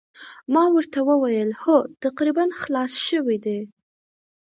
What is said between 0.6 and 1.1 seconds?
ورته